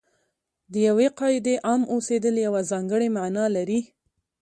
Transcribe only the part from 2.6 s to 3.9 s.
ځانګړې معنا لري.